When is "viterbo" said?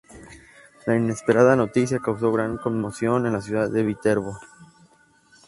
3.83-4.35